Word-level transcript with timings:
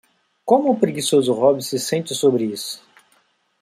Como 0.43 0.71
o 0.71 0.79
preguiçoso 0.79 1.31
Robbie 1.41 1.61
se 1.69 1.77
sente 1.77 2.15
sobre 2.15 2.45
isso? 2.45 2.77